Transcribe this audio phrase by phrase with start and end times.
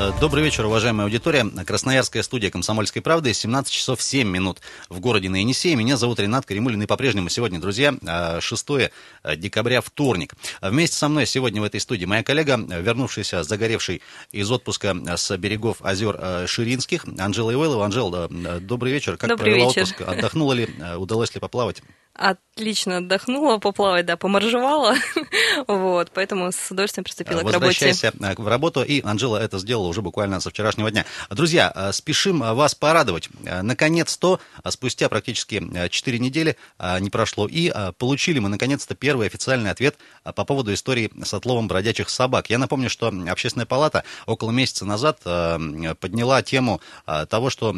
[0.00, 1.44] Э, добрый вечер, уважаемая аудитория.
[1.66, 3.34] Красноярская студия «Комсомольской правды».
[3.34, 5.74] 17 часов 7 минут в городе на Енисее.
[5.74, 6.80] Меня зовут Ренат Каримулин.
[6.82, 7.92] И по-прежнему сегодня, друзья,
[8.38, 10.34] 6 э, декабря, вторник.
[10.62, 15.78] Вместе со мной сегодня в этой студии моя коллега, вернувшаяся, загоревший из отпуска с берегов
[15.80, 17.84] озер э, Ширинских, Анжела Ивайлова.
[17.84, 19.16] Анжела, добрый вечер.
[19.16, 19.82] Как добрый провела вечер.
[19.82, 20.00] отпуск?
[20.02, 20.68] Отдохнула ли?
[20.96, 21.82] Удалось ли поплавать?
[22.18, 24.96] Отлично отдохнула, поплавать, да, поморжевала.
[25.68, 27.58] вот, поэтому с удовольствием приступила к работе.
[27.58, 31.04] Возвращайся в работу, и Анжела это сделала уже буквально со вчерашнего дня.
[31.30, 33.28] Друзья, э, спешим вас порадовать.
[33.44, 36.56] Э, наконец-то, э, спустя практически 4 недели
[37.00, 42.08] не прошло, и получили мы наконец-то первый официальный ответ по поводу истории с отловом бродячих
[42.08, 42.50] собак.
[42.50, 46.80] Я напомню, что Общественная палата около месяца назад подняла тему
[47.28, 47.74] того, что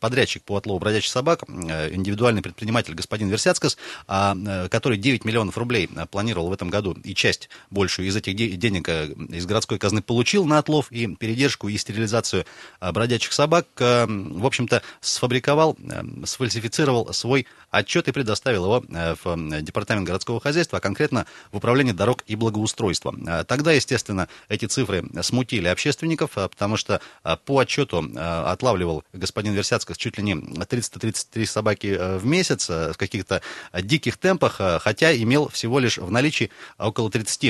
[0.00, 3.76] подрядчик по отлову бродячих собак, индивидуальный предприниматель господин Версяцкас,
[4.06, 8.16] а, э, который 9 миллионов рублей э, планировал в этом году, и часть большую из
[8.16, 11.14] этих денег э, из городской казны получил на отлов и
[11.44, 12.44] передержку и стерилизацию
[12.80, 15.76] бродячих собак, в общем-то, сфабриковал,
[16.24, 22.22] сфальсифицировал свой отчет и предоставил его в Департамент городского хозяйства, а конкретно в Управление дорог
[22.26, 23.14] и благоустройства.
[23.46, 27.00] Тогда, естественно, эти цифры смутили общественников, потому что
[27.44, 33.42] по отчету отлавливал господин Версяцков чуть ли не 333 собаки в месяц в каких-то
[33.82, 37.40] диких темпах, э, хотя имел всего лишь в наличии около 30,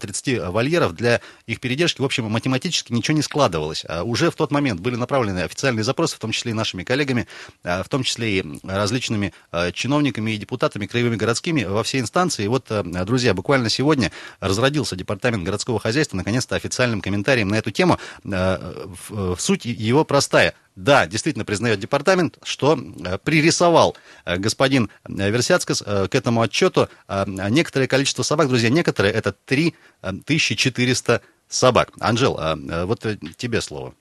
[0.00, 2.00] 30 э, вольеров для их передержки.
[2.00, 3.84] В общем, математически ничего не складывалось.
[3.88, 7.26] А уже в тот момент были направлены официальные запросы, в том числе и нашими коллегами,
[7.64, 9.32] э, в том числе и различными
[9.72, 12.44] чиновниками и депутатами краевыми городскими во все инстанции.
[12.44, 17.98] И вот, друзья, буквально сегодня разродился Департамент городского хозяйства наконец-то официальным комментарием на эту тему.
[19.38, 20.54] Суть его простая.
[20.74, 22.78] Да, действительно признает департамент, что
[23.24, 26.88] пририсовал господин Версяцкас к этому отчету
[27.26, 28.48] некоторое количество собак.
[28.48, 31.20] Друзья, некоторые это 3400
[31.52, 31.90] собак.
[32.00, 33.94] Анжел, а, а вот э, тебе слово.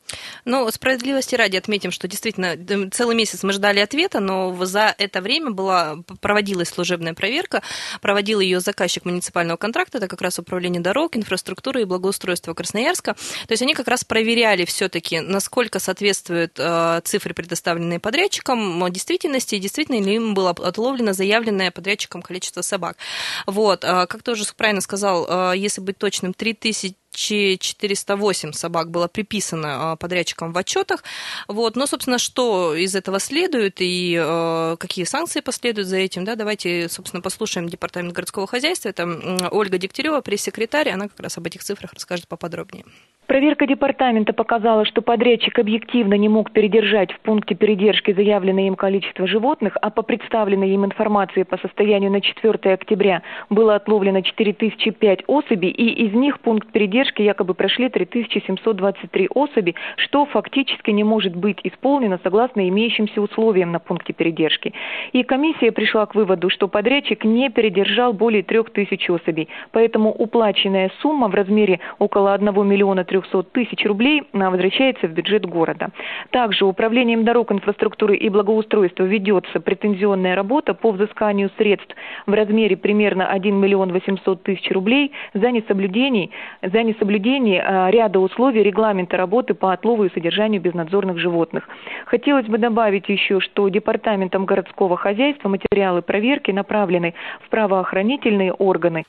[0.46, 2.58] Ну, справедливости ради отметим, что действительно
[2.90, 7.62] целый месяц мы ждали ответа, но за это время была, проводилась служебная проверка,
[8.02, 13.14] проводил ее заказчик муниципального контракта, это как раз управление дорог, инфраструктуры и благоустройства Красноярска.
[13.14, 19.60] То есть они как раз проверяли все-таки, насколько соответствуют э, цифры, предоставленные подрядчиком, действительности, и
[19.60, 22.98] действительно ли им было отловлено заявленное подрядчиком количество собак.
[23.46, 29.92] Вот, э, как ты уже правильно сказал, если быть точным, 3000 408 собак было приписано
[29.92, 31.04] а, подрядчикам в отчетах.
[31.48, 31.76] Вот.
[31.76, 36.90] Но, собственно, что из этого следует и э, какие санкции последуют за этим, да, давайте,
[36.90, 38.90] собственно, послушаем Департамент городского хозяйства.
[38.90, 42.86] Это Ольга Дегтярева, пресс-секретарь, она как раз об этих цифрах расскажет поподробнее.
[43.32, 49.26] Проверка департамента показала, что подрядчик объективно не мог передержать в пункте передержки заявленное им количество
[49.26, 55.70] животных, а по представленной им информации по состоянию на 4 октября было отловлено 4005 особей,
[55.70, 62.20] и из них пункт передержки якобы прошли 3723 особи, что фактически не может быть исполнено
[62.24, 64.74] согласно имеющимся условиям на пункте передержки.
[65.14, 71.28] И комиссия пришла к выводу, что подрядчик не передержал более 3000 особей, поэтому уплаченная сумма
[71.28, 75.90] в размере около 1 миллиона 300 300 тысяч рублей возвращается в бюджет города.
[76.32, 81.96] Также Управлением дорог, инфраструктуры и благоустройства ведется претензионная работа по взысканию средств
[82.26, 86.30] в размере примерно 1 миллион 800 тысяч рублей за несоблюдение,
[86.62, 91.68] за несоблюдение а, ряда условий регламента работы по отлову и содержанию безнадзорных животных.
[92.06, 97.14] Хотелось бы добавить еще, что Департаментом городского хозяйства материалы проверки направлены
[97.46, 99.04] в правоохранительные органы.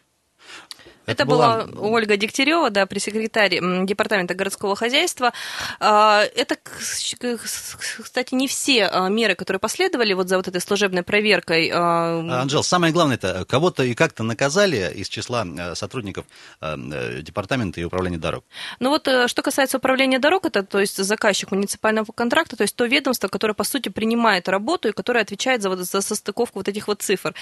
[1.07, 1.65] Это, была...
[1.65, 5.33] была Ольга Дегтярева, да, пресс-секретарь Департамента городского хозяйства.
[5.81, 11.71] А, это, кстати, не все а, меры, которые последовали вот за вот этой служебной проверкой.
[11.73, 16.25] А, Анжел, самое главное это кого-то и как-то наказали из числа сотрудников
[16.61, 18.45] Департамента и Управления дорог?
[18.79, 22.77] Ну вот, э, что касается Управления дорог, это, то есть, заказчик муниципального контракта, то есть,
[22.77, 26.69] то ведомство, которое, по сути, принимает работу и которое отвечает за, вот, за состыковку вот
[26.69, 27.35] этих вот цифр.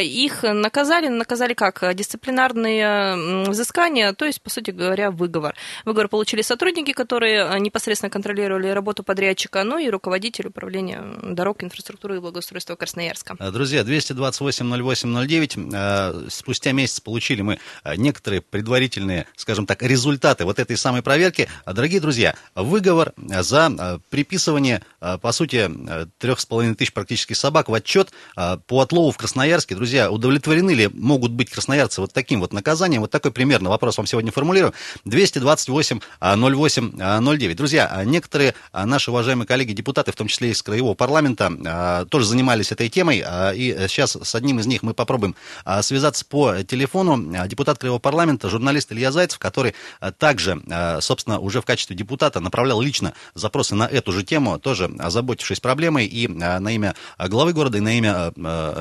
[0.00, 1.94] Их наказали, наказали как?
[1.94, 5.54] Дисциплинарные судебные взыскания, то есть, по сути говоря, выговор.
[5.84, 12.16] Выговор получили сотрудники, которые э, непосредственно контролировали работу подрядчика, ну и руководитель управления дорог, инфраструктуры
[12.16, 13.36] и благоустройства Красноярска.
[13.38, 17.58] Э, друзья, 228-08-09, э, спустя месяц получили мы
[17.96, 21.48] некоторые предварительные, скажем так, результаты вот этой самой проверки.
[21.66, 25.70] Дорогие друзья, выговор за приписывание, по сути,
[26.18, 29.74] трех с половиной тысяч практически собак в отчет по отлову в Красноярске.
[29.74, 32.63] Друзья, удовлетворены ли могут быть красноярцы вот таким вот наказанием?
[32.64, 33.02] Наказанием.
[33.02, 34.72] Вот такой примерно вопрос вам сегодня формулирую.
[35.04, 37.56] 228 08 09.
[37.56, 43.18] Друзья, некоторые наши уважаемые коллеги-депутаты, в том числе из Краевого парламента, тоже занимались этой темой.
[43.54, 45.36] И сейчас с одним из них мы попробуем
[45.82, 47.46] связаться по телефону.
[47.46, 49.74] Депутат Краевого парламента, журналист Илья Зайцев, который
[50.18, 50.62] также,
[51.00, 56.06] собственно, уже в качестве депутата направлял лично запросы на эту же тему, тоже озаботившись проблемой
[56.06, 58.32] и на имя главы города, и на имя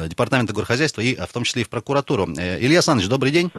[0.08, 2.30] департамента горхозяйства, и в том числе и в прокуратуру.
[2.38, 3.52] Э, Илья Александрович, добрый день.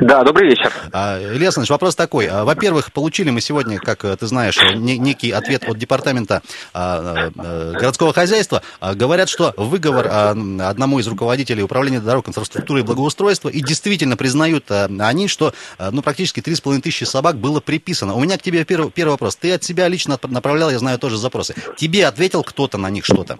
[0.00, 0.72] Да, добрый вечер.
[0.92, 2.26] А, Илья Александрович, вопрос такой.
[2.26, 6.42] А, во-первых, получили мы сегодня, как э, ты знаешь, некий ответ от департамента
[6.72, 8.62] а, э, городского хозяйства.
[8.80, 15.28] Говорят, что выговор одному из руководителей управления дорог, инфраструктуры и благоустройства, и действительно признают они,
[15.28, 18.14] что ну, практически 3,5 тысячи собак было приписано.
[18.14, 19.36] У меня к тебе первый, первый вопрос.
[19.36, 21.54] Ты от себя лично направлял, я знаю, тоже запросы.
[21.76, 23.38] Тебе ответил кто-то на них что-то?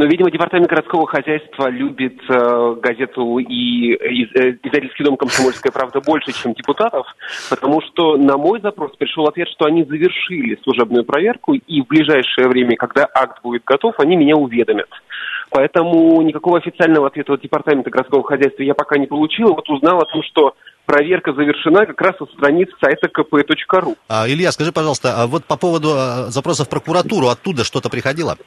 [0.00, 6.32] Но, видимо, департамент городского хозяйства любит э, газету и э, издательский дом «Комсомольская правда» больше,
[6.32, 7.06] чем депутатов,
[7.50, 12.48] потому что на мой запрос пришел ответ, что они завершили служебную проверку, и в ближайшее
[12.48, 14.88] время, когда акт будет готов, они меня уведомят.
[15.50, 19.48] Поэтому никакого официального ответа от департамента городского хозяйства я пока не получил.
[19.48, 20.54] Вот узнал о том, что
[20.86, 23.96] проверка завершена как раз со страниц сайта kp.ru.
[24.08, 28.38] А, Илья, скажи, пожалуйста, а вот по поводу а, запросов в прокуратуру, оттуда что-то приходило?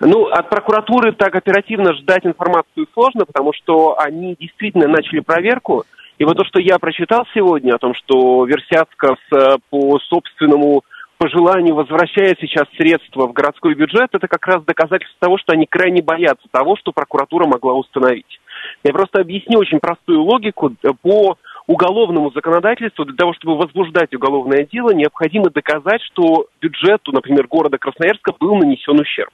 [0.00, 5.84] Ну, от прокуратуры так оперативно ждать информацию сложно, потому что они действительно начали проверку.
[6.18, 10.82] И вот то, что я прочитал сегодня о том, что Версятсков э, по собственному
[11.18, 16.02] пожеланию возвращает сейчас средства в городской бюджет, это как раз доказательство того, что они крайне
[16.02, 18.40] боятся того, что прокуратура могла установить.
[18.84, 20.72] Я просто объясню очень простую логику.
[21.02, 27.78] По уголовному законодательству для того, чтобы возбуждать уголовное дело, необходимо доказать, что бюджету, например, города
[27.78, 29.32] Красноярска был нанесен ущерб.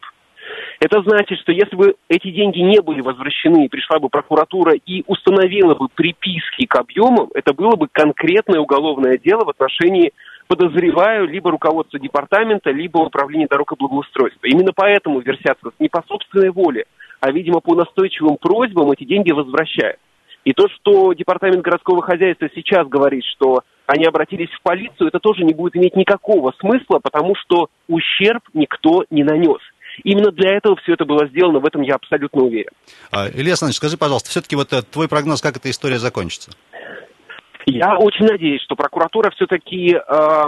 [0.81, 5.75] Это значит, что если бы эти деньги не были возвращены, пришла бы прокуратура и установила
[5.75, 10.13] бы приписки к объемам, это было бы конкретное уголовное дело в отношении,
[10.49, 14.47] подозреваю, либо руководства департамента, либо управления дорог и благоустройства.
[14.47, 16.85] Именно поэтому Версятсков не по собственной воле,
[17.21, 19.99] а, видимо, по настойчивым просьбам эти деньги возвращает.
[20.45, 25.45] И то, что департамент городского хозяйства сейчас говорит, что они обратились в полицию, это тоже
[25.45, 29.61] не будет иметь никакого смысла, потому что ущерб никто не нанес.
[30.05, 32.71] Именно для этого все это было сделано, в этом я абсолютно уверен.
[33.11, 36.53] А, Илья Александрович, скажи, пожалуйста, все-таки вот э, твой прогноз, как эта история закончится?
[37.67, 40.43] Я очень надеюсь, что прокуратура все-таки э,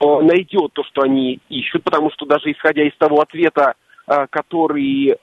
[0.00, 3.74] найдет то, что они ищут, потому что даже исходя из того ответа,
[4.06, 5.16] э, который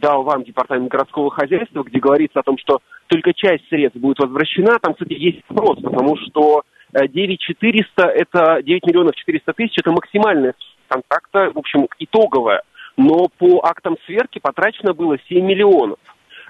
[0.00, 2.78] дал вам Департамент городского хозяйства, где говорится о том, что
[3.08, 6.62] только часть средств будет возвращена, там, кстати, есть вопрос, потому что
[6.92, 10.54] 9400, э, это 9 миллионов 400 тысяч, это максимальная
[10.88, 12.62] контракта, в общем, итоговая
[12.96, 15.98] но по актам сверки потрачено было 7 миллионов.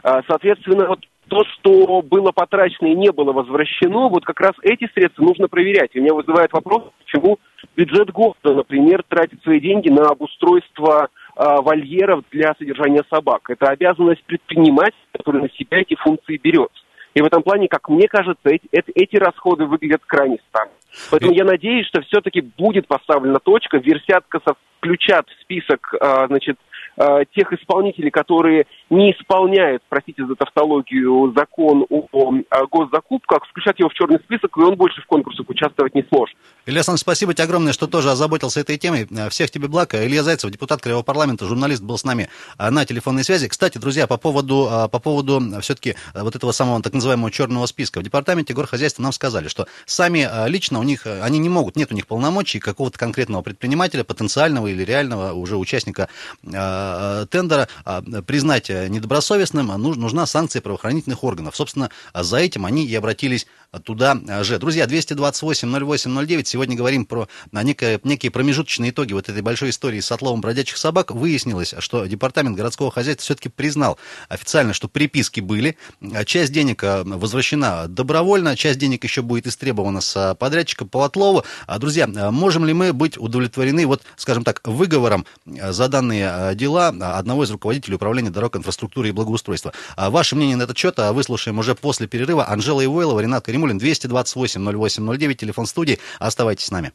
[0.02, 4.88] А, соответственно, вот то, что было потрачено и не было возвращено, вот как раз эти
[4.94, 5.90] средства нужно проверять.
[5.94, 7.38] И меня вызывает вопрос, почему
[7.76, 13.50] бюджет города, например, тратит свои деньги на обустройство э, вольеров для содержания собак.
[13.50, 16.70] Это обязанность предпринимателя, который на себя эти функции берет.
[17.16, 20.72] И в этом плане, как мне кажется, эти, эти расходы выглядят крайне странно.
[21.10, 26.58] Поэтому я надеюсь, что все-таки будет поставлена точка, версяткасов включат в список, а, значит,
[26.96, 32.06] а, тех исполнителей, которые не исполняют, простите за тавтологию, закон о,
[32.50, 36.37] о госзакупках, включат его в черный список, и он больше в конкурсах участвовать не сможет.
[36.66, 39.06] Илья Александрович, спасибо тебе огромное, что тоже озаботился этой темой.
[39.31, 39.94] Всех тебе благ.
[39.94, 42.28] Илья Зайцев, депутат Краевого парламента, журналист, был с нами
[42.58, 43.49] а, на телефонной связи.
[43.49, 48.00] Кстати, друзья, по поводу, по поводу все-таки вот этого самого так называемого черного списка.
[48.00, 51.94] В департаменте горхозяйства нам сказали, что сами лично у них, они не могут, нет у
[51.94, 56.09] них полномочий какого-то конкретного предпринимателя, потенциального или реального уже участника
[56.52, 56.86] Э,
[57.31, 61.57] тендера а, признать недобросовестным, а нужна санкция правоохранительных органов.
[61.57, 63.47] Собственно, за этим они и обратились
[63.85, 64.58] туда же.
[64.58, 70.40] Друзья, 228-08-09, сегодня говорим про некие, некие промежуточные итоги вот этой большой истории с отловом
[70.40, 71.11] бродячих собак.
[71.11, 75.76] Выяснилось, что департамент городского хозяйства все-таки признал официально, что приписки были.
[76.25, 81.44] Часть денег э, возвращена добровольно, часть денег еще будет истребована с подрядчика по отлову.
[81.78, 87.50] Друзья, можем ли мы быть удовлетворены, вот, скажем так, выговором за данные дела одного из
[87.50, 89.73] руководителей управления дорог, инфраструктуры и благоустройства?
[89.96, 92.49] Ваше мнение на этот счет выслушаем уже после перерыва.
[92.49, 95.98] Анжела Ивойлова, Ренат Каримов Каримулин, 228-08-09, телефон студии.
[96.18, 96.92] Оставайтесь с нами.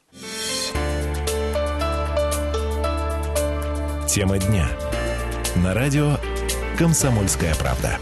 [4.08, 4.70] Тема дня.
[5.56, 6.18] На радио
[6.78, 7.98] «Комсомольская правда».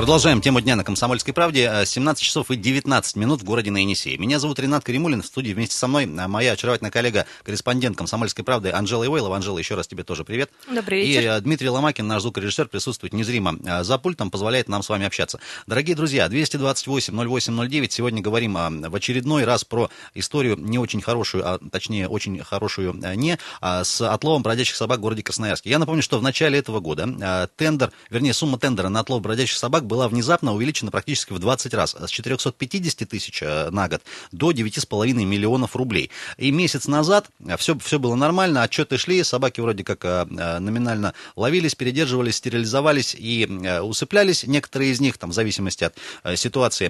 [0.00, 1.70] Продолжаем тему дня на «Комсомольской правде».
[1.84, 5.20] 17 часов и 19 минут в городе на Меня зовут Ренат Каримулин.
[5.20, 9.36] В студии вместе со мной моя очаровательная коллега, корреспондент «Комсомольской правды» Анжела Ивойлова.
[9.36, 10.50] Анжела, еще раз тебе тоже привет.
[10.74, 11.20] Добрый вечер.
[11.20, 15.04] И э, Дмитрий Ломакин, наш звукорежиссер, присутствует незримо э, за пультом, позволяет нам с вами
[15.04, 15.38] общаться.
[15.66, 17.90] Дорогие друзья, 228-08-09.
[17.90, 22.94] Сегодня говорим э, в очередной раз про историю не очень хорошую, а точнее очень хорошую
[23.16, 25.68] не, а с отловом бродячих собак в городе Красноярске.
[25.68, 29.89] Я напомню, что в начале этого года тендер, вернее, сумма тендера на отлов бродячих собак
[29.90, 35.12] была внезапно увеличена практически в 20 раз, с 450 тысяч э, на год до 9,5
[35.24, 36.10] миллионов рублей.
[36.38, 37.26] И месяц назад
[37.58, 43.16] все, все было нормально, отчеты шли, собаки вроде как э, э, номинально ловились, передерживались, стерилизовались
[43.18, 43.46] и
[43.82, 44.44] усыплялись.
[44.44, 45.96] Некоторые из них, там, в зависимости от
[46.38, 46.88] ситуации,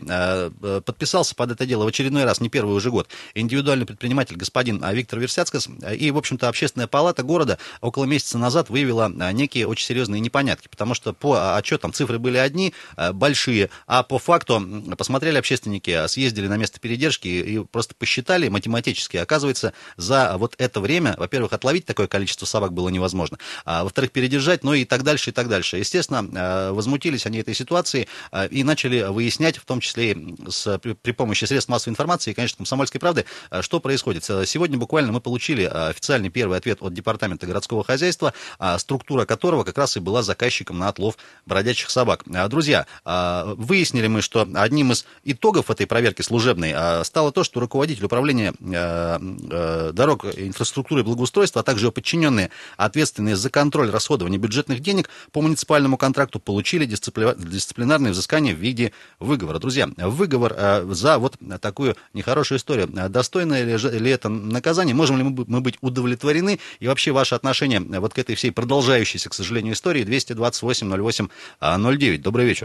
[0.80, 5.18] подписался под это дело в очередной раз, не первый уже год, индивидуальный предприниматель господин Виктор
[5.18, 5.68] Версяцкас.
[5.96, 10.92] И, в общем-то, общественная палата города около месяца назад выявила некие очень серьезные непонятки, потому
[10.94, 12.74] что по отчетам цифры были одни,
[13.12, 14.62] большие, а по факту
[14.96, 19.16] посмотрели общественники, а съездили на место передержки и просто посчитали математически.
[19.16, 24.64] Оказывается, за вот это время, во-первых, отловить такое количество собак было невозможно, а во-вторых, передержать,
[24.64, 25.76] ну и так дальше, и так дальше.
[25.78, 30.16] Естественно, э, возмутились они этой ситуации э, и начали выяснять, в том числе
[30.48, 34.24] с, при помощи средств массовой информации и, конечно, комсомольской правды, э, что происходит.
[34.24, 38.32] Сегодня буквально мы получили официальный первый ответ от Департамента городского хозяйства,
[38.78, 41.16] структура которого как раз и была заказчиком на отлов
[41.46, 42.24] бродячих собак.
[42.48, 42.69] Друзья,
[43.04, 48.04] а, выяснили мы, что одним из итогов этой проверки служебной а, стало то, что руководитель
[48.04, 54.80] управления а, дорог, инфраструктуры и благоустройства, а также его подчиненные, ответственные за контроль расходования бюджетных
[54.80, 59.58] денег по муниципальному контракту, получили дисциплинарное взыскание в виде выговора.
[59.58, 62.88] Друзья, выговор за вот такую нехорошую историю.
[62.88, 64.94] Достойно ли, ли это наказание?
[64.94, 66.60] Можем ли мы быть удовлетворены?
[66.78, 71.28] И вообще ваше отношение вот к этой всей продолжающейся, к сожалению, истории 228 08
[71.60, 72.22] 09.
[72.22, 72.59] Добрый вечер.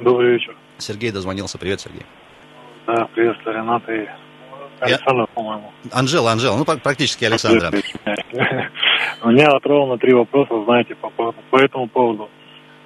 [0.00, 0.56] Добрый вечер.
[0.78, 1.58] Сергей дозвонился.
[1.58, 2.02] Привет, Сергей.
[2.86, 4.08] Да, приветствую, Ренат и
[4.80, 5.26] Александр, Я...
[5.34, 5.72] по-моему.
[5.92, 7.70] Анжела, Анжела, ну практически Александра.
[9.22, 12.30] У меня ровно три вопроса, знаете, по, по, по этому поводу.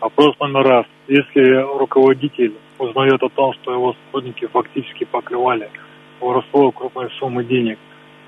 [0.00, 0.86] Вопрос номер раз.
[1.06, 5.70] Если руководитель узнает о том, что его сотрудники фактически покрывали
[6.20, 7.78] воровство крупной суммы денег,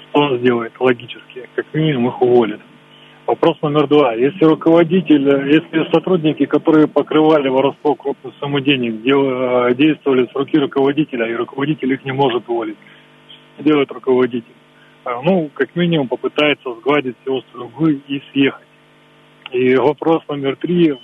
[0.08, 1.48] что он сделает логически?
[1.56, 2.60] Как минимум их уволит.
[3.26, 4.14] Вопрос номер два.
[4.14, 11.28] Если руководитель, если сотрудники, которые покрывали воровство крупной суммы денег, э, действовали с руки руководителя,
[11.28, 12.76] и руководитель их не может уволить,
[13.54, 14.54] что делает руководитель?
[15.04, 18.68] Э, ну, как минимум попытается сгладить все острые углы и съехать.
[19.50, 20.94] И вопрос номер три.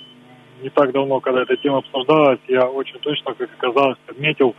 [0.61, 4.55] Не так давно, когда эта тема обсуждалась, я очень точно, как оказалось, отметил,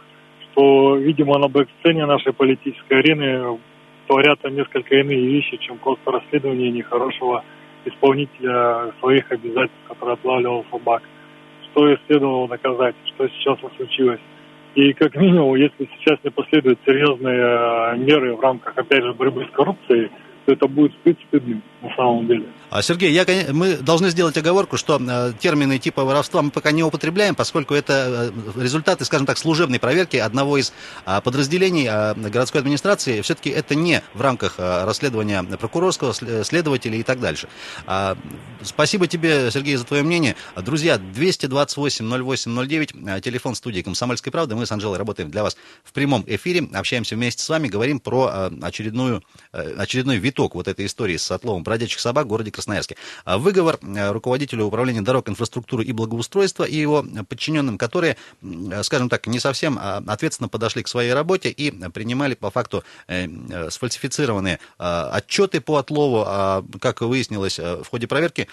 [0.52, 3.58] что, видимо, на бэк-сцене нашей политической арены
[4.06, 7.44] творятся несколько иные вещи, чем просто расследование нехорошего
[7.84, 11.02] исполнителя своих обязательств, который отлавливал собак.
[11.70, 14.20] Что и следовало доказать, что сейчас случилось.
[14.74, 19.44] И как минимум, если сейчас не последуют серьезные э, меры в рамках, опять же, борьбы
[19.44, 20.10] с коррупцией,
[20.46, 22.46] то это будет стыд стыдным на самом деле.
[22.70, 26.82] А, Сергей, я, мы должны сделать оговорку, что э, термины типа воровства мы пока не
[26.82, 30.72] употребляем, поскольку это э, результаты, скажем так, служебной проверки одного из
[31.06, 33.20] э, подразделений э, городской администрации.
[33.20, 37.48] Все-таки это не в рамках э, расследования прокурорского, следователя и так дальше.
[37.86, 38.16] А,
[38.62, 40.34] спасибо тебе, Сергей, за твое мнение.
[40.56, 44.56] Друзья, 228-08-09, э, телефон студии «Комсомольской правды».
[44.56, 48.50] Мы с Анжелой работаем для вас в прямом эфире, общаемся вместе с вами, говорим про
[48.62, 49.22] очередную,
[49.52, 52.96] очередной виток вот этой истории с отловом бродячих собак в городе Красноярске.
[53.24, 58.16] А выговор э, руководителю управления дорог, инфраструктуры и благоустройства и его подчиненным, которые,
[58.82, 63.26] скажем так, не совсем а, ответственно подошли к своей работе и принимали по факту э,
[63.26, 66.24] э, сфальсифицированные отчеты по отлову.
[66.26, 68.48] А, как выяснилось в ходе проверки,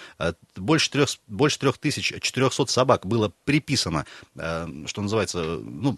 [0.56, 5.96] больше, трех, больше 3400 собак было приписано, что называется, ну,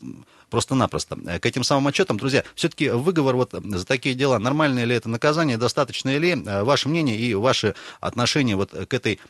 [0.50, 1.16] просто-напросто.
[1.16, 5.56] К этим самым отчетам, друзья, все-таки выговор вот за такие дела, нормальное ли это наказание,
[5.56, 6.34] достаточное ли?
[6.34, 9.20] Ваше мнение и ваши отношения вот к этой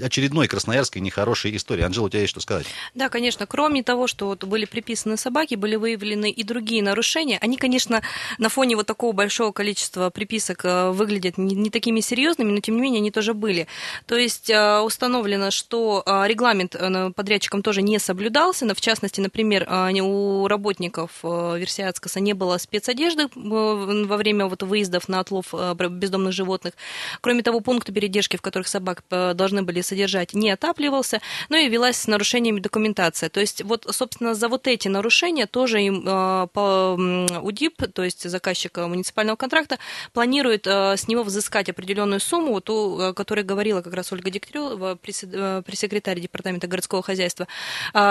[0.00, 1.82] очередной красноярской нехорошей истории.
[1.82, 2.66] Анжела, у тебя есть что сказать?
[2.94, 3.46] Да, конечно.
[3.46, 7.38] Кроме того, что вот были приписаны собаки, были выявлены и другие нарушения.
[7.40, 8.02] Они, конечно,
[8.38, 12.76] на фоне вот такого большого количества приписок э, выглядят не, не такими серьезными, но тем
[12.76, 13.66] не менее они тоже были.
[14.06, 16.76] То есть э, установлено, что э, регламент
[17.14, 18.72] подрядчиком тоже не соблюдался.
[18.74, 19.68] В частности, например,
[20.02, 26.74] у работников Версиатскоса не было спецодежды во время вот выездов на отлов бездомных животных.
[27.20, 31.96] Кроме того, пункты передержки, в которых собак должны были содержать, не отапливался, но и велась
[31.96, 33.28] с нарушениями документация.
[33.28, 36.96] То есть вот, собственно, за вот эти нарушения тоже им по
[37.42, 39.78] УДИП, то есть заказчик муниципального контракта,
[40.12, 44.96] планирует с него взыскать определенную сумму, вот ту, о которой говорила как раз Ольга Дегтярева,
[44.96, 47.46] пресс-секретарь департамента городского хозяйства.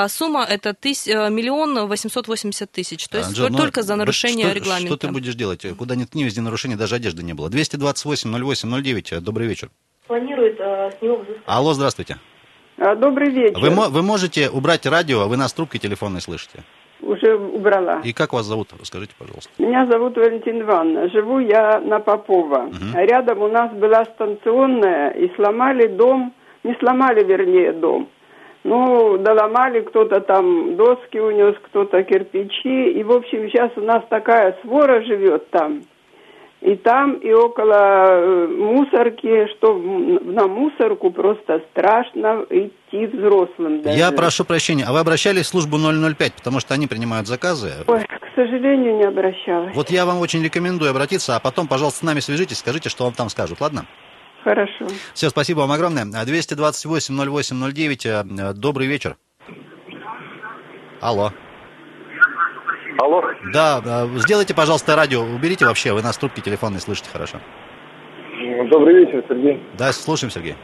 [0.09, 3.07] Сумма это тысяч, миллион восемьсот восемьдесят тысяч.
[3.07, 4.95] То есть Анжел, ну, только за нарушение что, регламента.
[4.95, 5.65] Что ты будешь делать?
[5.77, 7.49] Куда ни ткни, везде нарушение, даже одежды не было.
[7.49, 9.23] 228 08 09.
[9.23, 9.69] Добрый вечер.
[10.07, 11.43] Планирует э, с него взыскать.
[11.45, 12.17] Алло, здравствуйте.
[12.77, 13.59] А, добрый вечер.
[13.59, 16.63] Вы, вы можете убрать радио, вы нас трубкой телефонной слышите?
[17.01, 18.01] Уже убрала.
[18.03, 18.69] И как вас зовут?
[18.79, 19.51] Расскажите, пожалуйста.
[19.57, 21.09] Меня зовут Валентина Ивановна.
[21.09, 22.65] Живу я на Попова.
[22.67, 22.95] Угу.
[22.95, 28.09] Рядом у нас была станционная, и сломали дом, не сломали, вернее, дом.
[28.63, 32.91] Ну, доломали, кто-то там доски унес, кто-то кирпичи.
[32.91, 35.81] И, в общем, сейчас у нас такая свора живет там.
[36.63, 43.97] И там, и около э, мусорки, что на мусорку просто страшно идти взрослым даже.
[43.97, 47.73] Я прошу прощения, а вы обращались в службу 005, потому что они принимают заказы?
[47.85, 49.75] Ой, к сожалению, не обращалась.
[49.75, 53.13] Вот я вам очень рекомендую обратиться, а потом, пожалуйста, с нами свяжитесь, скажите, что вам
[53.13, 53.85] там скажут, ладно?
[54.45, 54.87] Хорошо.
[55.13, 56.05] Все, спасибо вам огромное.
[56.05, 59.17] 228-08-09, э, добрый вечер.
[61.01, 61.33] Алло.
[63.03, 63.21] Алло.
[63.51, 67.37] Да, э, сделайте, пожалуйста, радио, уберите вообще, вы нас трубки телефонные слышите хорошо.
[68.69, 69.61] Добрый вечер, Сергей.
[69.77, 70.55] Да, слушаем, Сергей.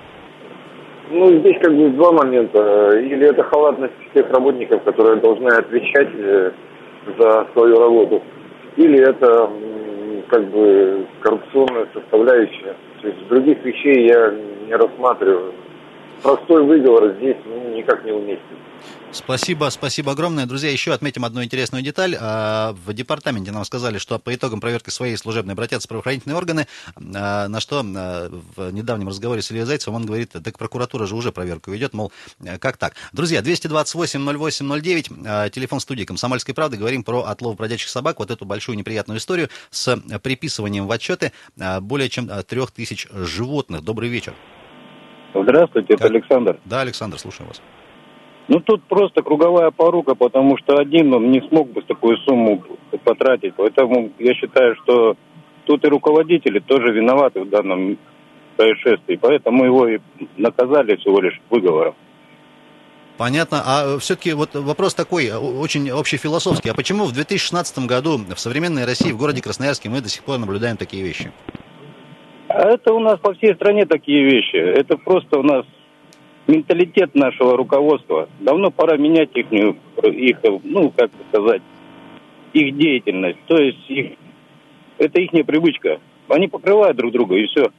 [1.12, 2.98] Ну, здесь как бы два момента.
[2.98, 6.52] Или это халатность тех работников, которые должны отвечать э,
[7.18, 8.24] за свою работу,
[8.78, 9.52] или это
[10.30, 12.74] как бы коррупционная составляющая.
[13.02, 14.34] То есть других вещей я
[14.66, 15.54] не рассматриваю.
[16.24, 18.58] Простой выговор здесь ну, никак не уместен.
[19.12, 20.46] Спасибо, спасибо огромное.
[20.46, 22.16] Друзья, еще отметим одну интересную деталь.
[22.20, 27.48] А, в департаменте нам сказали, что по итогам проверки своей служебной обратятся правоохранительные органы, а,
[27.48, 31.32] на что а, в недавнем разговоре с Ильей Зайцевым он говорит, так прокуратура же уже
[31.32, 32.12] проверку ведет, мол,
[32.60, 32.94] как так.
[33.12, 39.18] Друзья, 228-08-09, телефон студии «Комсомольской правды», говорим про отлов бродячих собак, вот эту большую неприятную
[39.18, 41.32] историю с приписыванием в отчеты
[41.82, 43.84] более чем трех тысяч животных.
[43.84, 44.36] Добрый вечер.
[45.34, 46.60] Здравствуйте, это Александр.
[46.66, 47.60] Да, Александр, слушаем вас.
[48.50, 52.64] Ну, тут просто круговая порука, потому что один он не смог бы такую сумму
[53.04, 53.54] потратить.
[53.56, 55.16] Поэтому я считаю, что
[55.66, 58.00] тут и руководители тоже виноваты в данном
[58.58, 59.20] происшествии.
[59.22, 60.00] Поэтому его и
[60.36, 61.94] наказали всего лишь выговором.
[63.20, 63.62] Понятно.
[63.64, 66.72] А все-таки вот вопрос такой, очень общефилософский.
[66.72, 70.40] А почему в 2016 году в современной России, в городе Красноярске, мы до сих пор
[70.40, 71.32] наблюдаем такие вещи?
[72.48, 74.56] А это у нас по всей стране такие вещи.
[74.56, 75.66] Это просто у нас
[76.50, 78.30] менталитет нашего руководства.
[78.40, 81.62] Давно пора менять их, их ну, как сказать,
[82.54, 83.40] их деятельность.
[83.48, 84.18] То есть их,
[84.98, 86.00] это их привычка.
[86.28, 87.72] Они покрывают друг друга, и все.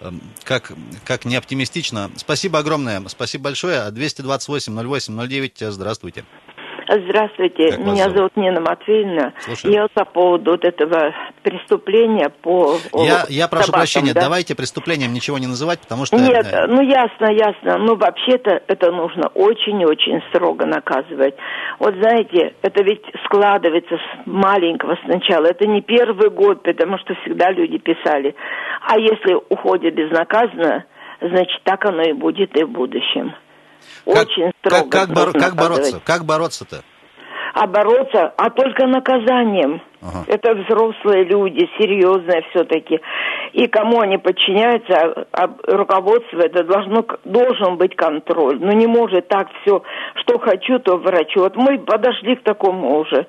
[0.00, 0.72] Эм, как,
[1.04, 2.10] как не оптимистично.
[2.16, 3.02] Спасибо огромное.
[3.08, 3.80] Спасибо большое.
[3.90, 5.70] 228-08-09.
[5.70, 6.24] Здравствуйте.
[6.88, 9.34] Здравствуйте, как меня зовут Нина Матвеевна.
[9.40, 9.74] Слушаю.
[9.74, 14.22] Я по поводу вот этого преступления по Я, я прошу собакам, прощения, да?
[14.22, 16.16] давайте преступлением ничего не называть, потому что...
[16.16, 17.76] Нет, э, ну ясно, ясно.
[17.76, 21.34] Ну вообще-то это нужно очень-очень строго наказывать.
[21.78, 25.44] Вот знаете, это ведь складывается с маленького сначала.
[25.44, 28.34] Это не первый год, потому что всегда люди писали.
[28.80, 30.86] А если уходит безнаказанно,
[31.20, 33.34] значит так оно и будет и в будущем.
[34.04, 34.90] Очень строго.
[34.90, 36.00] Как, как, боро, как бороться?
[36.04, 36.82] Как бороться-то?
[37.54, 39.82] А бороться, а только наказанием.
[40.00, 40.24] Ага.
[40.28, 43.00] Это взрослые люди, серьезные все-таки.
[43.52, 48.58] И кому они подчиняются, а, а руководство это должно, должен быть контроль.
[48.60, 49.82] Но не может так все,
[50.16, 51.40] что хочу, то врачу.
[51.40, 53.26] Вот мы подошли к такому уже.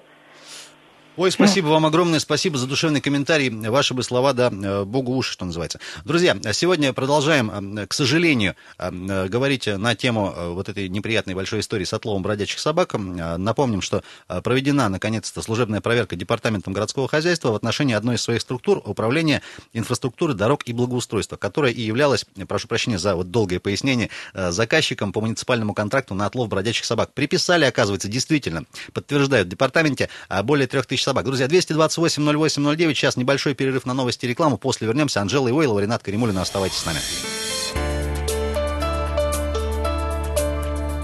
[1.20, 3.50] Ой, спасибо вам огромное, спасибо за душевный комментарий.
[3.50, 5.78] Ваши бы слова, да, э, богу уши, что называется.
[6.06, 11.84] Друзья, сегодня продолжаем, э, к сожалению, э, говорить на тему вот этой неприятной большой истории
[11.84, 12.94] с отловом бродячих собак.
[12.94, 18.82] Напомним, что проведена, наконец-то, служебная проверка Департаментом городского хозяйства в отношении одной из своих структур
[18.86, 19.42] управления
[19.74, 25.20] инфраструктуры дорог и благоустройства, которая и являлась, прошу прощения за вот долгое пояснение, заказчиком по
[25.20, 27.14] муниципальному контракту на отлов бродячих собак.
[27.14, 30.08] Приписали, оказывается, действительно, подтверждают в департаменте,
[30.44, 31.26] более трех тысяч собак.
[31.26, 35.22] Друзья, 228-08-09, сейчас небольшой перерыв на новости и рекламу, после вернемся.
[35.22, 37.00] Анжела Ивойлова, Ренат Каримулина, оставайтесь с нами.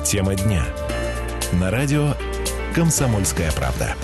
[0.06, 0.64] Тема дня.
[1.54, 2.14] На радио
[2.76, 3.96] «Комсомольская правда».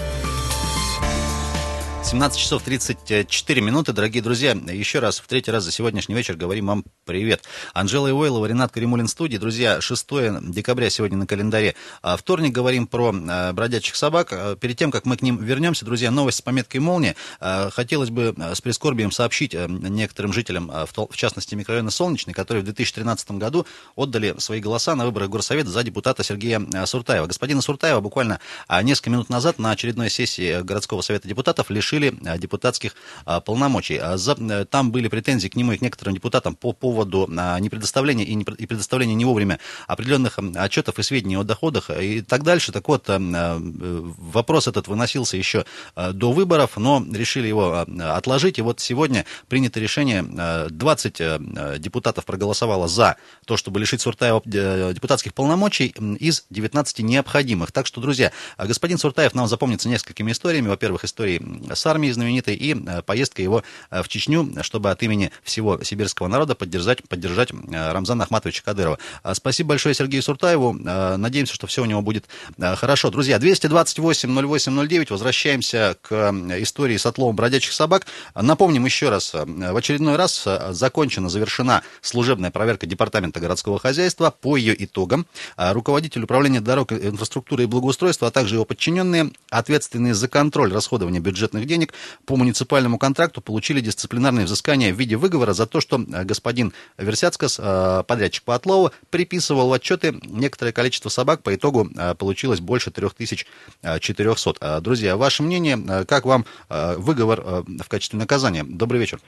[2.11, 4.51] 17 часов 34 минуты, дорогие друзья.
[4.51, 7.45] Еще раз, в третий раз за сегодняшний вечер говорим вам привет.
[7.73, 9.37] Анжела Ивойлова, Ренат Каримулин, студии.
[9.37, 10.07] Друзья, 6
[10.49, 11.73] декабря сегодня на календаре.
[12.01, 14.33] А вторник говорим про а, бродячих собак.
[14.33, 17.15] А, перед тем, как мы к ним вернемся, друзья, новость с пометкой «Молния».
[17.39, 23.65] Хотелось бы с прискорбием сообщить некоторым жителям, в частности, микрорайона Солнечный, которые в 2013 году
[23.95, 27.27] отдали свои голоса на выборах Горсовета за депутата Сергея Суртаева.
[27.27, 28.41] Господина Суртаева буквально
[28.83, 33.97] несколько минут назад на очередной сессии городского совета депутатов лишили э, депутатских э, полномочий.
[33.97, 38.65] А э, там были претензии к нему и к некоторым депутатам по поводу непредоставления и
[38.65, 42.71] предоставления не вовремя определенных отчетов и сведений о доходах и так дальше.
[42.71, 48.59] Так вот, вопрос этот выносился еще до выборов, но решили его отложить.
[48.59, 50.23] И вот сегодня принято решение,
[50.69, 57.71] 20 депутатов проголосовало за то, чтобы лишить Суртаева депутатских полномочий из 19 необходимых.
[57.71, 60.69] Так что, друзья, господин Суртаев нам запомнится несколькими историями.
[60.69, 61.41] Во-первых, истории
[61.73, 66.27] с армией знаменитой и э, поездка его э, в Чечню, чтобы от имени всего сибирского
[66.27, 68.97] народа поддержать, поддержать э, Рамзана Ахматовича Кадырова.
[69.33, 70.73] Спасибо большое Сергею Суртаеву.
[70.73, 72.25] Надеемся, что все у него будет
[72.57, 73.11] хорошо.
[73.11, 75.07] Друзья, 228-08-09.
[75.09, 78.07] Возвращаемся к истории с отловом бродячих собак.
[78.35, 84.31] Напомним еще раз, в очередной раз закончена, завершена служебная проверка Департамента городского хозяйства.
[84.31, 85.25] По ее итогам
[85.57, 91.65] руководитель управления дорог, инфраструктуры и благоустройства, а также его подчиненные, ответственные за контроль расходования бюджетных
[91.71, 91.93] денег
[92.25, 97.59] по муниципальному контракту получили дисциплинарное взыскание в виде выговора за то, что э, господин Версяцкас,
[97.61, 101.43] э, подрядчик по отлову, приписывал в отчеты некоторое количество собак.
[101.43, 104.81] По итогу э, получилось больше 3400.
[104.81, 108.63] Друзья, ваше мнение, как вам выговор в качестве наказания?
[108.67, 109.19] Добрый вечер.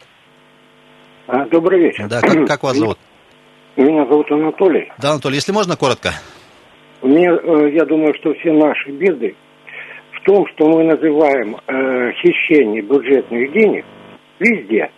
[1.28, 2.08] А, добрый вечер.
[2.08, 2.98] Да, как, как вас зовут?
[3.78, 4.92] Меня зовут Анатолий.
[5.00, 6.12] Да, Анатолий, если можно, коротко.
[7.02, 7.30] Мне,
[7.74, 9.36] я думаю, что все наши беды
[10.24, 13.86] том, что мы называем э, хищение бюджетных денег
[14.40, 14.90] везде,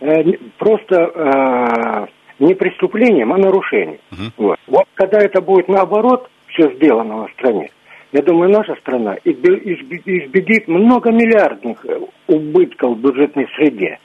[0.00, 0.22] э,
[0.58, 2.06] просто э,
[2.38, 3.98] не преступлением, а нарушением.
[4.10, 4.32] Uh-huh.
[4.36, 4.58] Вот.
[4.66, 7.70] вот когда это будет наоборот, все сделано в стране,
[8.12, 13.98] я думаю, наша страна избегит многомиллиардных э, убытков в бюджетной среде.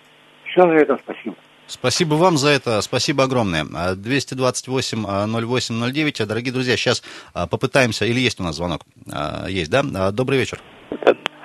[0.46, 1.36] Все на этом спасибо.
[1.68, 3.64] Спасибо вам за это, спасибо огромное.
[3.64, 6.22] 228-08-09.
[6.22, 8.82] А, Дорогие друзья, сейчас а, попытаемся, или есть у нас звонок?
[9.12, 10.12] А, есть, да?
[10.12, 10.60] Добрый вечер.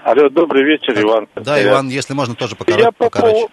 [0.02, 1.28] Алло, добрый вечер, Иван.
[1.36, 2.84] Да, Иван, если можно, тоже покороче.
[2.84, 3.10] Я по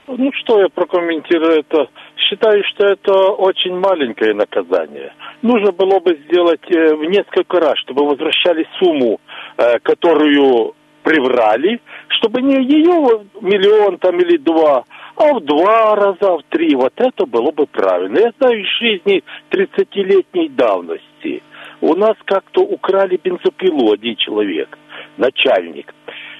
[0.07, 1.89] Ну, что я прокомментирую это?
[2.15, 5.13] Считаю, что это очень маленькое наказание.
[5.41, 9.19] Нужно было бы сделать э, в несколько раз, чтобы возвращали сумму,
[9.57, 14.83] э, которую приврали, чтобы не ее миллион там или два,
[15.17, 16.75] а в два раза, в три.
[16.75, 18.19] Вот это было бы правильно.
[18.19, 21.41] Я знаю из жизни 30-летней давности.
[21.81, 24.77] У нас как-то украли бензопилу один человек,
[25.17, 25.93] начальник.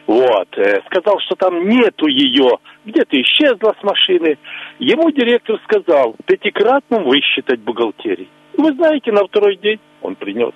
[0.06, 4.38] Вот, э, сказал, что там нету ее, где-то исчезла с машины.
[4.80, 8.30] Ему директор сказал, пятикратным высчитать бухгалтерии.
[8.58, 10.54] Вы знаете, на второй день он принес.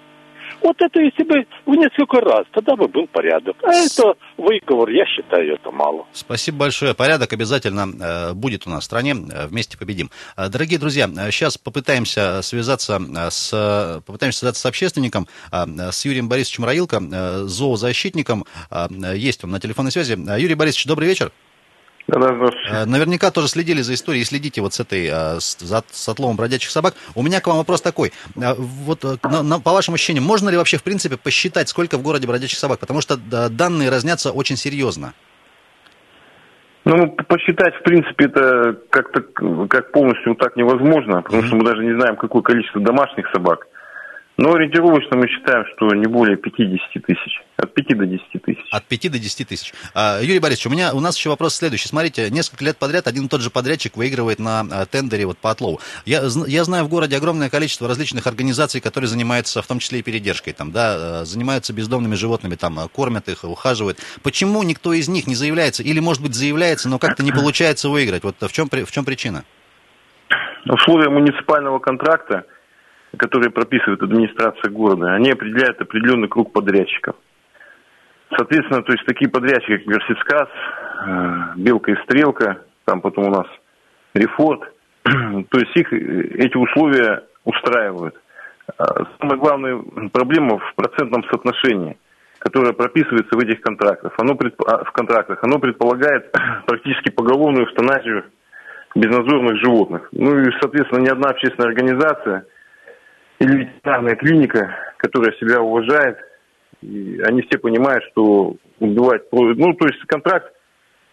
[0.61, 3.55] Вот это если бы в несколько раз, тогда бы был порядок.
[3.63, 6.05] А это выговор, я считаю, это мало.
[6.13, 6.93] Спасибо большое.
[6.93, 9.11] Порядок обязательно э, будет у нас в стране.
[9.11, 10.09] Э, вместе победим.
[10.37, 16.99] Э, дорогие друзья, сейчас попытаемся связаться с, попытаемся связаться с общественником, с Юрием Борисовичем Раилко,
[17.47, 18.45] зоозащитником.
[19.15, 20.17] Есть он на телефонной связи.
[20.39, 21.31] Юрий Борисович, добрый вечер.
[22.11, 26.69] Э, наверняка тоже следили за историей, следите вот с этой, э, с, с отловом бродячих
[26.69, 26.93] собак.
[27.15, 28.11] У меня к вам вопрос такой.
[28.35, 32.03] Э, вот на, на, по вашим ощущениям, можно ли вообще в принципе посчитать, сколько в
[32.03, 32.79] городе бродячих собак?
[32.79, 35.13] Потому что данные разнятся очень серьезно.
[36.83, 39.21] Ну, посчитать, в принципе, это как-то
[39.67, 41.45] как полностью так невозможно, потому mm-hmm.
[41.45, 43.67] что мы даже не знаем, какое количество домашних собак.
[44.37, 47.41] Но ориентировочно мы считаем, что не более 50 тысяч.
[47.61, 48.59] От 5 до 10 тысяч.
[48.71, 49.73] От 5 до 10 тысяч.
[49.93, 51.87] А, Юрий Борисович, у, меня, у нас еще вопрос следующий.
[51.87, 55.51] Смотрите, несколько лет подряд один и тот же подрядчик выигрывает на а, тендере вот, по
[55.51, 55.79] отлову.
[56.05, 60.01] Я, я знаю в городе огромное количество различных организаций, которые занимаются в том числе и
[60.01, 60.53] передержкой.
[60.53, 63.99] Там, да, занимаются бездомными животными, там, кормят их, ухаживают.
[64.23, 65.83] Почему никто из них не заявляется?
[65.83, 68.23] Или, может быть, заявляется, но как-то не получается выиграть?
[68.23, 69.43] Вот в чем, в чем причина?
[70.65, 72.45] Условия муниципального контракта–
[73.17, 77.15] которые прописывает администрация города, они определяют определенный круг подрядчиков.
[78.37, 80.47] Соответственно, то есть такие подрядчики, как Версицказ,
[81.05, 83.47] э, Белка и Стрелка, там потом у нас
[84.13, 84.61] Рефорд,
[85.03, 88.15] то есть их эти условия устраивают.
[88.77, 89.81] А самая главная
[90.13, 91.97] проблема в процентном соотношении,
[92.39, 94.13] которое прописывается в этих контрактах.
[94.17, 94.37] Оно.
[94.67, 95.43] А, в контрактах.
[95.43, 96.31] Оно предполагает
[96.65, 98.25] практически поголовную эвтаназию
[98.95, 100.07] безнадзорных животных.
[100.11, 102.45] Ну и, соответственно, ни одна общественная организация–
[103.41, 106.17] или ветеринарная клиника, которая себя уважает,
[106.81, 109.23] и они все понимают, что убивать...
[109.31, 110.51] Ну, то есть контракт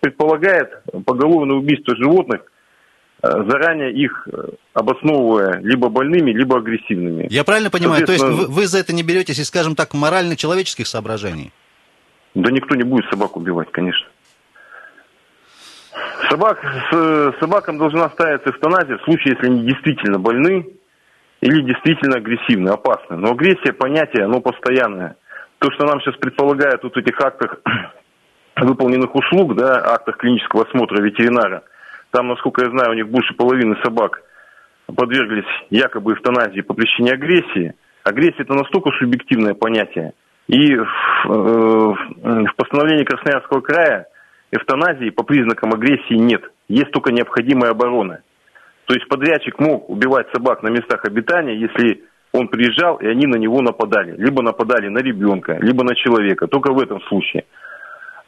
[0.00, 0.70] предполагает
[1.04, 2.42] поголовное убийство животных,
[3.22, 7.26] э, заранее их э, обосновывая либо больными, либо агрессивными.
[7.30, 10.86] Я правильно понимаю, то есть вы, вы за это не беретесь из, скажем так, морально-человеческих
[10.86, 11.52] соображений?
[12.34, 14.06] Да никто не будет собак убивать, конечно.
[16.30, 20.66] Собак, с, собакам должна ставиться эвтаназия в случае, если они действительно больны
[21.40, 23.16] или действительно агрессивны, опасны.
[23.16, 25.16] Но агрессия понятие, оно постоянное.
[25.58, 27.60] То, что нам сейчас предполагают вот в этих актах
[28.56, 31.62] выполненных услуг, да, актах клинического осмотра ветеринара,
[32.10, 34.22] там, насколько я знаю, у них больше половины собак
[34.86, 37.74] подверглись якобы эвтаназии по причине агрессии.
[38.04, 40.12] Агрессия– это настолько субъективное понятие.
[40.46, 40.86] И в,
[41.26, 41.94] э,
[42.46, 44.06] в постановлении Красноярского края
[44.50, 46.42] эвтаназии по признакам агрессии нет.
[46.68, 48.22] Есть только необходимая оборона.
[48.86, 53.36] То есть подрядчик мог убивать собак на местах обитания, если он приезжал, и они на
[53.36, 54.14] него нападали.
[54.16, 56.46] Либо нападали на ребенка, либо на человека.
[56.46, 57.44] Только в этом случае.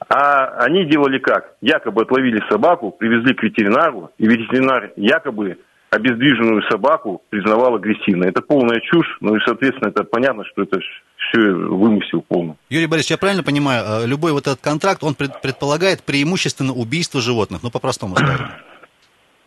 [0.08, 1.54] А они делали как?
[1.60, 5.58] Якобы отловили собаку, привезли к ветеринару, и ветеринар якобы
[5.90, 8.28] обездвиженную собаку признавал агрессивной.
[8.28, 10.78] Это полная чушь, ну и, соответственно, это понятно, что это
[11.16, 12.54] все вымысел полный.
[12.70, 17.60] Юрий Борисович, я правильно понимаю, э, любой вот этот контракт, он предполагает преимущественно убийство животных,
[17.62, 18.48] ну, по-простому скажем.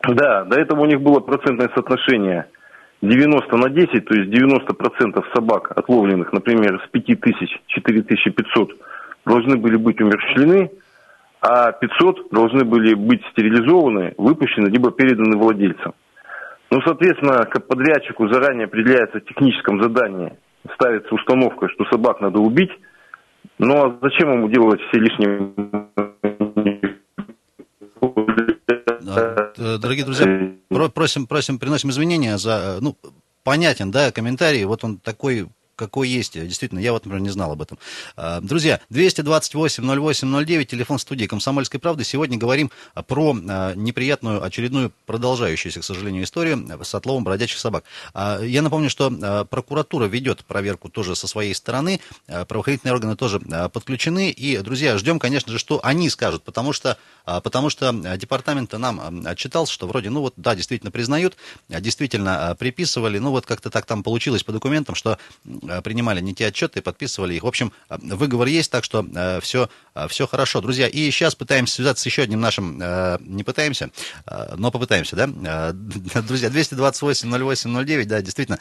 [0.06, 2.46] Да, до этого у них было процентное соотношение
[3.04, 8.72] 90 на 10, то есть 90% собак, отловленных, например, с 5000, 4500,
[9.26, 10.72] должны были быть умерщвлены,
[11.42, 15.94] а 500 должны были быть стерилизованы, выпущены, либо переданы владельцам.
[16.72, 20.38] Ну, соответственно, к подрядчику заранее определяется в техническом задании,
[20.76, 22.72] ставится установка, что собак надо убить.
[23.60, 26.13] Ну, а зачем ему делать все лишние...
[29.58, 30.56] Дорогие друзья,
[30.94, 32.98] просим, просим, приносим извинения за, ну,
[33.44, 35.48] понятен, да, комментарий, вот он такой
[35.84, 36.34] какой есть.
[36.34, 37.78] Действительно, я вот, например, не знал об этом.
[38.16, 42.04] А, друзья, 228-08-09, телефон студии «Комсомольской правды».
[42.04, 42.72] Сегодня говорим
[43.08, 47.84] про а, неприятную, очередную, продолжающуюся, к сожалению, историю с отловом бродячих собак.
[48.14, 54.32] А, я напомню, что прокуратура ведет проверку тоже со своей стороны, правоохранительные органы тоже подключены.
[54.32, 59.74] И, друзья, ждем, конечно же, что они скажут, потому что, потому что департамент нам отчитался,
[59.74, 61.36] что вроде, ну вот, да, действительно признают,
[61.68, 65.18] действительно приписывали, ну вот как-то так там получилось по документам, что
[65.82, 67.44] принимали не те отчеты, подписывали их.
[67.44, 69.06] В общем, э, выговор есть, так что
[69.42, 70.62] все, э, все хорошо.
[70.62, 72.78] Друзья, и сейчас пытаемся связаться с еще одним нашим,
[73.20, 73.90] не пытаемся,
[74.58, 75.28] но попытаемся, да?
[76.22, 78.60] Друзья, 228-08-09, да, действительно.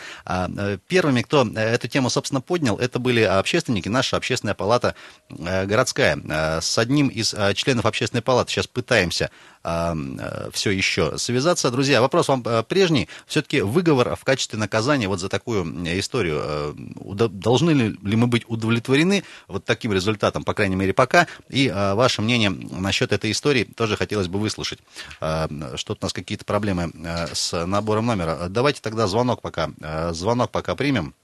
[0.88, 4.94] Первыми, кто эту тему, собственно, поднял, это были общественники, наша общественная палата
[5.28, 6.60] городская.
[6.60, 9.30] С одним из членов общественной палаты сейчас пытаемся
[9.62, 11.70] все еще связаться.
[11.70, 13.08] Друзья, вопрос вам прежний.
[13.26, 15.64] Все-таки выговор в качестве наказания вот за такую
[15.98, 22.22] историю должны ли мы быть удовлетворены вот таким результатом, по крайней мере, пока, и ваше
[22.22, 24.80] мнение насчет этой истории тоже хотелось бы выслушать.
[25.18, 26.90] Что-то у нас какие-то проблемы
[27.32, 28.48] с набором номера.
[28.48, 29.70] Давайте тогда звонок пока,
[30.12, 31.14] звонок пока примем.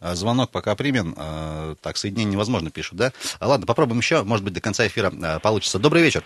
[0.00, 1.76] Звонок пока примем.
[1.80, 3.12] Так, соединение невозможно, пишут, да?
[3.40, 4.22] Ладно, попробуем еще.
[4.22, 5.78] Может быть, до конца эфира получится.
[5.78, 6.22] Добрый вечер.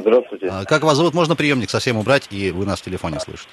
[0.00, 0.52] Здравствуйте.
[0.66, 1.14] Как вас зовут?
[1.14, 3.50] Можно приемник совсем убрать, и вы нас в телефоне слышите.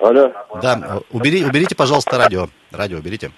[0.00, 0.32] Алло.
[0.62, 2.48] Да, убери, уберите, пожалуйста, радио.
[2.70, 3.30] Радио уберите.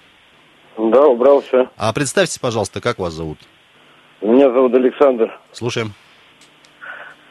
[0.77, 1.69] Да, убрал все.
[1.77, 3.37] А представьте, пожалуйста, как вас зовут?
[4.21, 5.39] Меня зовут Александр.
[5.51, 5.93] Слушаем.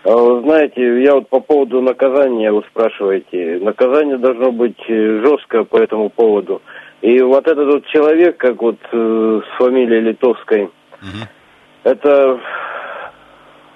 [0.04, 3.58] А вы знаете, я вот по поводу наказания вы спрашиваете.
[3.60, 6.62] Наказание должно быть э, жесткое по этому поводу.
[7.02, 11.28] И вот этот вот человек, как вот э, с фамилией Литовской, угу.
[11.84, 12.40] это...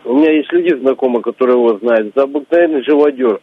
[0.04, 2.08] У меня есть люди знакомые, которые его знают.
[2.08, 3.40] Это обыкновенный живодер.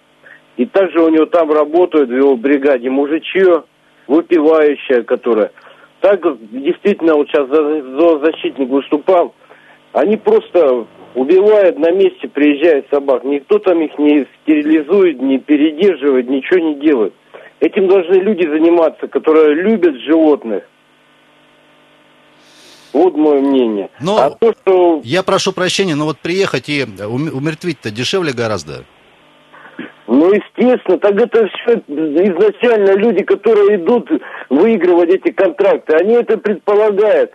[0.58, 3.64] И также у него там работают в его бригаде мужичье,
[4.08, 5.52] выпивающая, которая...
[6.00, 9.34] Так действительно вот сейчас зоозащитник выступал.
[9.94, 13.24] Они просто убивают на месте, приезжает собак.
[13.24, 17.14] Никто там их не стерилизует, не передерживает, ничего не делает.
[17.60, 20.64] Этим должны люди заниматься, которые любят животных.
[22.94, 23.90] Вот мое мнение.
[24.00, 25.02] Но а то, что...
[25.04, 28.86] я прошу прощения, но вот приехать и умертвить-то дешевле гораздо.
[30.08, 34.10] Ну, естественно, так это все изначально люди, которые идут
[34.50, 37.32] выигрывать эти контракты, они это предполагают.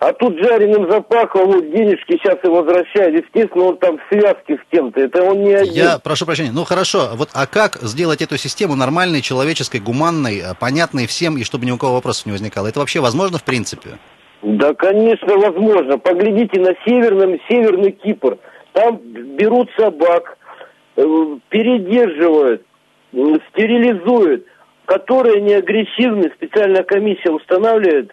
[0.00, 3.24] А тут жареным запахло, вот денежки сейчас и возвращают.
[3.24, 5.00] Естественно, он там в связке с кем-то.
[5.00, 5.72] Это он не один.
[5.72, 6.52] Я прошу прощения.
[6.52, 11.42] Ну хорошо, вот а как сделать эту систему нормальной, человеческой, гуманной, э, понятной всем, и
[11.42, 12.68] чтобы ни у кого вопросов не возникало?
[12.68, 13.98] Это вообще возможно в принципе?
[14.42, 15.98] Да, конечно, возможно.
[15.98, 18.38] Поглядите на северном, северный Кипр.
[18.72, 20.38] Там берут собак,
[20.98, 22.62] Э, передерживают,
[23.12, 24.44] стерилизуют,
[24.84, 26.32] которые не агрессивны.
[26.34, 28.12] Специальная комиссия устанавливает,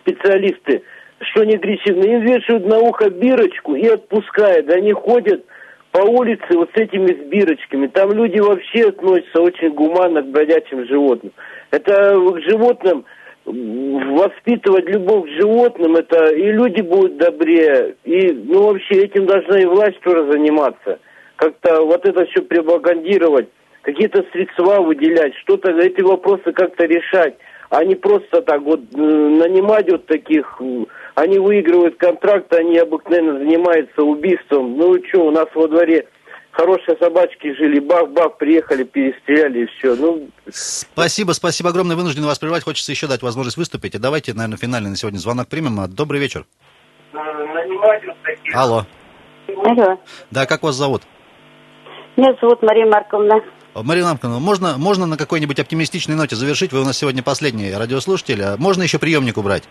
[0.00, 0.82] специалисты,
[1.20, 4.68] что они агрессивные, им вешают на ухо бирочку и отпускают.
[4.70, 5.44] Они ходят
[5.92, 7.86] по улице вот с этими сбирочками.
[7.86, 11.32] Там люди вообще относятся очень гуманно к бродячим животным.
[11.70, 13.04] Это к животным
[13.44, 19.66] воспитывать любовь к животным, это и люди будут добрее, и, ну, вообще этим должна и
[19.66, 20.98] власть тоже заниматься.
[21.36, 23.48] Как-то вот это все пропагандировать,
[23.82, 27.34] какие-то средства выделять, что-то, эти вопросы как-то решать,
[27.70, 30.60] а не просто так вот нанимать вот таких,
[31.14, 34.76] они выигрывают контракт, они обыкновенно занимаются убийством.
[34.76, 36.06] Ну, что, у нас во дворе
[36.54, 39.94] хорошие собачки жили, бах-бах, приехали, перестреляли и все.
[39.94, 40.28] Ну...
[40.48, 41.96] Спасибо, спасибо огромное.
[41.96, 42.64] Вынужден вас прервать.
[42.64, 43.94] Хочется еще дать возможность выступить.
[43.94, 45.78] И давайте, наверное, финальный на сегодня звонок примем.
[45.88, 46.46] Добрый вечер.
[48.54, 48.86] Алло.
[49.64, 49.98] Алло.
[50.30, 51.02] Да, как вас зовут?
[52.16, 53.42] Меня зовут Мария Марковна.
[53.74, 56.72] Марина Марковна, можно, можно на какой-нибудь оптимистичной ноте завершить?
[56.72, 58.40] Вы у нас сегодня последний радиослушатель.
[58.42, 59.64] А можно еще приемник убрать?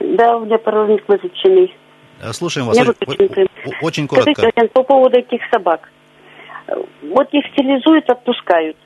[0.00, 1.72] Да, у меня паровник выключенный.
[2.20, 2.78] Э, слушаем вас.
[2.78, 3.48] Очень,
[3.80, 4.32] очень коротко.
[4.32, 5.88] Скажите, по поводу этих собак.
[7.02, 8.76] Вот их стерилизуют, отпускают.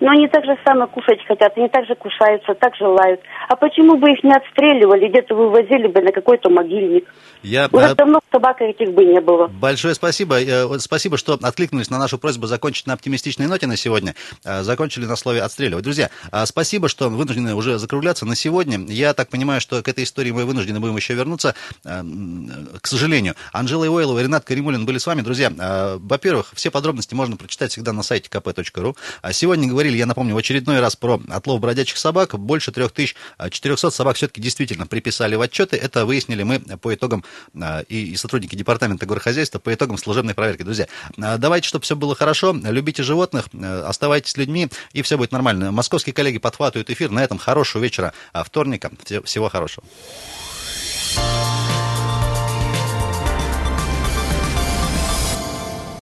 [0.00, 3.20] Но они так же самое кушать хотят, они так же кусаются, так же лают.
[3.48, 7.06] А почему бы их не отстреливали, где-то вывозили бы на какой-то могильник?
[7.42, 7.68] Я...
[7.70, 9.46] Уже давно собак этих бы не было.
[9.48, 10.40] Большое спасибо.
[10.40, 14.14] Э, спасибо, что откликнулись на нашу просьбу закончить на оптимистичной ноте на сегодня.
[14.44, 15.84] Э, закончили на слове «отстреливать».
[15.84, 18.78] Друзья, э, спасибо, что вынуждены уже закругляться на сегодня.
[18.88, 21.54] Я так понимаю, что к этой истории мы вынуждены будем еще вернуться.
[21.82, 25.22] К сожалению, Анжела Ивойлова и Ренат Каримулин были с вами.
[25.22, 25.50] Друзья,
[25.96, 28.96] во-первых, все подробности можно прочитать всегда на сайте kp.ru.
[29.22, 32.38] А сегодня говорили, я напомню, в очередной раз про отлов бродячих собак.
[32.38, 35.76] Больше 3400 собак все-таки действительно приписали в отчеты.
[35.76, 37.24] Это выяснили мы по итогам
[37.88, 40.62] и и сотрудники департамента горохозяйства по итогам служебной проверки.
[40.62, 43.46] Друзья, э, давайте, чтобы все было хорошо, любите животных,
[43.84, 45.72] оставайтесь людьми, и все будет нормально.
[45.72, 47.10] Московские коллеги подхватывают эфир.
[47.10, 48.90] На этом хорошего вечера вторника.
[49.24, 49.84] Всего хорошего.